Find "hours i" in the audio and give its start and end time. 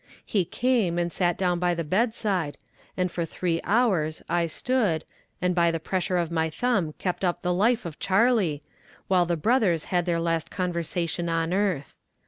3.63-4.47